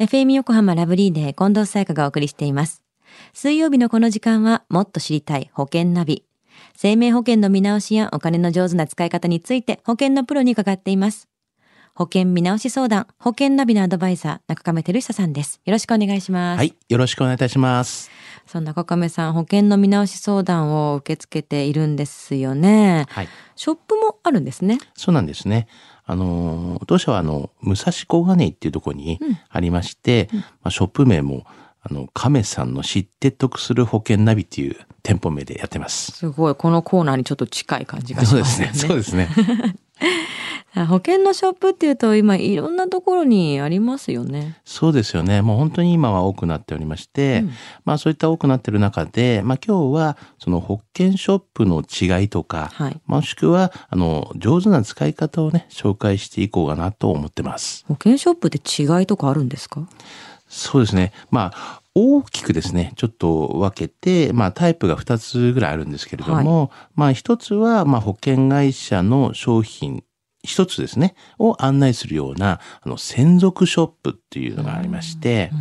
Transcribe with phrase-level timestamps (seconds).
[0.00, 2.82] FM 横浜ラブリーで近藤沙耶香がお送りしています。
[3.34, 6.24] 水曜日のこの時間はもっと知りたい保険ナビ。
[6.74, 11.28] 生命保険の見直しやお金の上手な使い方について保険のプロに伺っています。
[11.94, 15.60] 保険見直し相談、保険ナビのアドバイザー、中亀照久さんです。
[15.66, 16.58] よろしくお願いします。
[16.58, 16.74] はい。
[16.88, 18.10] よろしくお願いいたします。
[18.46, 23.04] そんな中亀さん、保険の見直し相談を受け付けているんですよね。
[23.10, 23.28] はい。
[23.54, 24.78] ショップもあるんですね。
[24.94, 25.66] そうなんですね。
[26.10, 31.46] あの、当社はあの、武蔵小金井っていうところにありまして、まあ、ショップ名も、
[31.82, 36.10] あの、亀さんの知って得する保険ナビっていう店舗名でやってます。
[36.10, 38.70] すごい、このコーナーにちょっと近い感じがしそうまですね。
[38.74, 39.28] そうですね。
[40.88, 44.56] 保険のショップっていうと今いろんなところにありますよね。
[44.64, 45.42] そうですよね。
[45.42, 47.50] もう本当に今は多くなっておりまして、うん
[47.84, 53.00] まあそういった多くなっている中で、まあ今日はその保険ショップの違いとか、はい。
[53.06, 57.84] もしくは、あの、上手な使い方をね、紹介していこうかなと思ってます。
[57.88, 59.88] 保険ショップって違いとかあるんですか？
[60.50, 61.12] そうですね。
[61.30, 70.02] まあ、大きくですね、ちょっと分けて、まあ、タイプが2つぐらいあるんですけれども、まあ、一つは、まあ、保険会社の商品、
[70.42, 75.52] 一つですね、を案内するような、あの、専属ショップっていうのがありまして、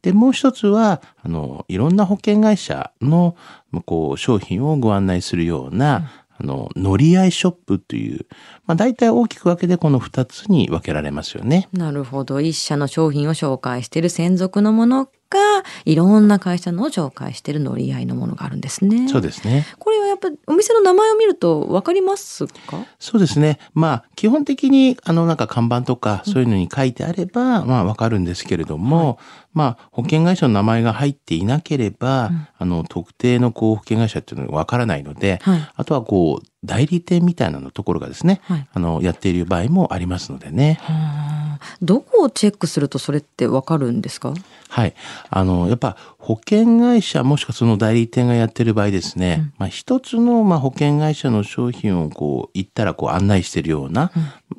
[0.00, 3.36] で、もう一つは、あの、いろんな保険会社の、
[3.84, 8.26] こう、商品をご案内するような、あの、乗り合いショップという、
[8.66, 11.68] まあ、大体大きく分けてこの二つに分けられますよね。
[11.72, 12.40] なるほど。
[12.40, 15.38] 一社の商品を紹介している専属のものか、
[15.86, 19.08] いろんな会社のを紹介している乗り合いのものがあるんですね。
[19.08, 19.66] そうですね。
[19.78, 22.84] これはやっぱお店の名前を見るとわかりますか？
[22.98, 23.58] そうですね。
[23.72, 29.18] まあ、基本的に、あの、なんか看板とか、そういうのに書いてあれば、まあ、わかるんですけれども、
[29.54, 35.68] まあ、保険会社の名前が入っていなければ、あの、特定の、こう、保険会社っていうのがわからないので、はい。
[35.74, 38.68] あとは、こう、代理店みたいなのところがですね、はい。
[38.72, 40.78] あの、やっている場合もありますのでね。
[40.82, 41.21] はあ
[41.80, 44.34] どこをチェックするとそれってわかるんですか？
[44.68, 44.94] はい。
[45.30, 54.10] あの、やっぱ保険会社もしくはその代理店がやってる場合ですね、まあ一つのまあ保険会社の商品をこう行ったらこう案内してるような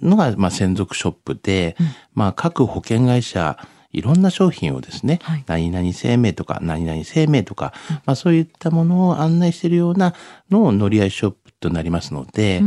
[0.00, 1.76] のがまあ専属ショップで、
[2.14, 3.58] まあ各保険会社
[3.92, 5.44] いろんな商品をですね、はい。
[5.46, 7.72] 何々生命とか何々生命とか、
[8.04, 10.14] まあそういったものを案内しているような
[10.50, 12.62] のを乗り合いショップとなりますので、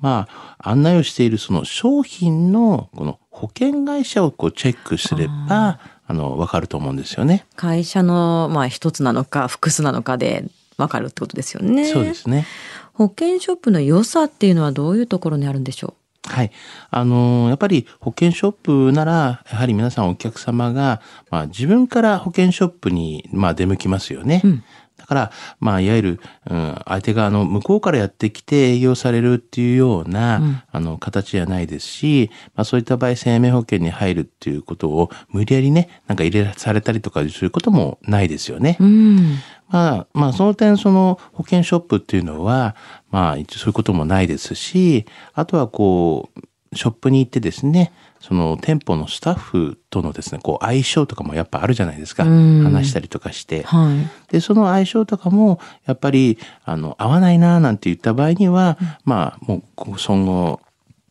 [0.00, 7.46] まあ案内をしているその商品のこの保険会社をこうチェックすれば、あの、わかると思うんですよね。
[7.56, 10.44] 会社のまあ一つなのか複数なのかで
[10.76, 11.84] わかるってことですよね。
[11.84, 12.46] そうですね。
[12.92, 15.94] 保険ショップの良さっていうのはどういうところにあるんでしょ
[16.26, 16.52] はい。
[16.90, 24.42] あのーやっぱり保険ショップなら、やはり皆さんお客様が、まあ自分から保険ショップに、まあ出向きますよね。
[24.44, 24.64] うん
[24.96, 38.76] だから、まあいわゆる、うん、相手があの、向こうからやってきて営業されるっていうような、うんあの、形じゃないですし、まあそういった場合、生命保険に入るっていうことを無理やりね、なんか入れされたりとかすることもないですよね。
[38.80, 39.38] ううん。
[39.68, 42.76] まあ、まあ、その点、その保険ショップっていうのは、
[43.10, 46.40] まあ、一応そういうこともないですし、あとはこう、
[46.74, 52.24] ショップに行ってですね、その店舗のスタッフとのですね、こう、相性とかもやっぱあるじゃないですか。
[52.24, 53.62] うん話したりとかして。
[53.64, 54.32] はい。
[54.32, 60.60] で、その相性とかも、やっぱり、あの、合わないな、なんて言った場合には、まあ、もう、こうその、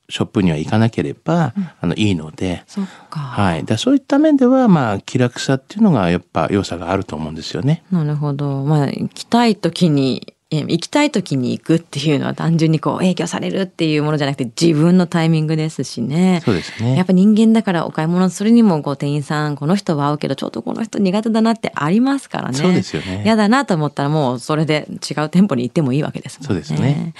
[0.09, 2.63] ショップには行かなければ、あの、いいので。
[3.09, 3.63] はい。
[3.63, 7.83] でそういった面では、まあ、気楽さっていうのが、やっぱ、良さがあると思うんですよね。
[7.91, 8.63] なるほど。
[8.63, 16.41] まあ、行きたい時に、え行きたい時に行くっていうのは単純にこう影響されるっていうものじゃなくて自分のタイミングですしね。
[16.43, 16.95] そうですね。
[16.95, 22.57] やっぱ人間だからお買い物するにもこう店員さんこの人は合うけどちょっとこの人苦手だなってありますからね。
[22.57, 26.63] そうですよね嫌だなと思ったらもうそれで違う店舗に行ってもいいわけですもんね。
[26.63, 27.13] そうですね。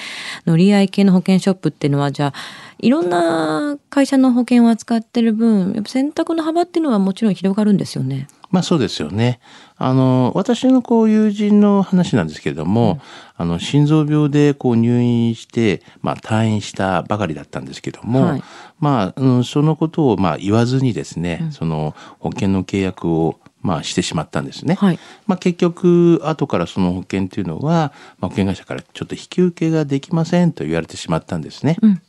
[0.46, 2.34] 乗り合い系の保険ショップっていうのはじゃあ
[2.80, 8.28] いろんな会社の保険を扱ってる分やっぱ選択の幅っていうのはもちろん広がるんですよね。
[8.54, 9.40] まあそうですよね。
[9.78, 13.02] あの、私のこう友人の話なんですけれども、
[13.36, 18.44] あの、心臓病でこう入院して、まあ退院したばかりだったんですけども、はい
[18.80, 24.76] まあ、うん、そのことをまあ言わずにですね、その保険の契約をまあしてしまったんですね。
[24.76, 25.00] はい。
[25.26, 31.78] まあ結局、後からその保険っていうのは、まあ、保険会社からちょっと引き受けができませんと言われてしまったんですね。
[31.82, 32.02] うん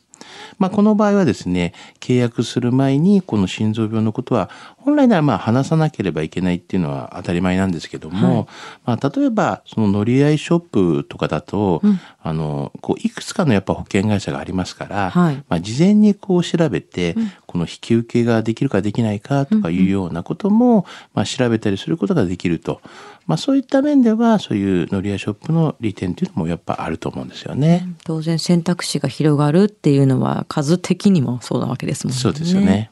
[0.57, 8.47] まあ、この場合はですね、契約する前にこの心臓病のことは本来ならまあ話さなければいけないっていうのは当たり前なんですけども、
[8.85, 11.81] まあ、例えばその乗り合いショップとかだと、
[12.21, 15.35] あのこういくつかのやっぱ保険会社がありますから、はい。
[15.49, 17.15] まあ、事前にこう調べて、
[17.55, 22.81] この引き受けができるかできないかとかいうようなことも、まあ、調べたりすることができると、
[23.27, 27.87] まあ、そういった面ではそういう乗り合いショップの利点というのもやっぱあると思うんですよね。
[28.03, 32.19] 当然選択肢が広がるっていうのは数的にもそうなわけですもんね。
[32.19, 32.91] そうですよね。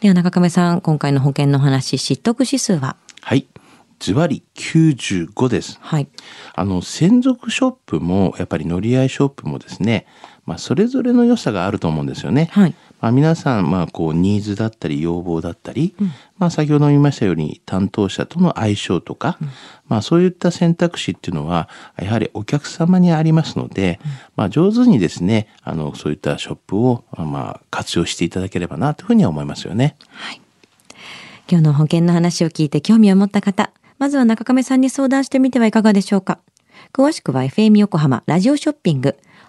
[0.00, 2.96] では中亀さん、今回の保険の話、知得指数は？
[3.20, 3.48] はい。
[3.98, 5.78] ズバリ95です。
[5.80, 6.08] はい。
[6.54, 10.06] あの、専属ショップも、やっぱり乗り合いショップもですね、
[10.44, 12.48] まあ、それぞれの良さがあると思うんですよね。
[12.50, 12.74] はい。
[13.02, 15.96] まあ、皆さん、まあ、こう、ニーズだったり、要望だったり、
[16.38, 19.38] まあ、先ほど言いましたように、担当者との相性とか、
[19.88, 21.68] まあ、そういった選択肢っていうのは、
[22.00, 23.98] やはりお客様にありますので、
[24.36, 29.96] まあ、上手にですね、あの、そういったショップを、まあ、活用していただければな、というふうには思いますよね。
[31.50, 36.38] 今日の保険の話を聞いて興味を持った方、まずは中亀さんに相談してみてはいかがでしょうか。
[36.92, 39.16] 詳しくは FM 横浜ラジオショッピング